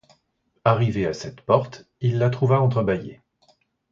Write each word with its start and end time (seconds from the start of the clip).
Arrivé 0.65 1.05
à 1.05 1.13
cette 1.13 1.41
porte, 1.41 1.85
il 1.99 2.17
la 2.17 2.31
trouva 2.31 2.59
entrebâillée. 2.59 3.21